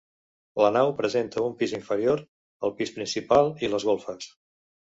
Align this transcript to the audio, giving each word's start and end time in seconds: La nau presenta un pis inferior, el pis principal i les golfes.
La 0.65 0.71
nau 0.77 0.93
presenta 1.01 1.43
un 1.49 1.53
pis 1.59 1.75
inferior, 1.79 2.25
el 2.69 2.75
pis 2.81 2.95
principal 2.99 3.55
i 3.69 3.73
les 3.77 3.89
golfes. 3.93 4.31